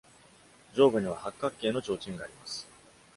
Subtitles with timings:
[0.73, 2.67] 上部には八角形の提灯があります。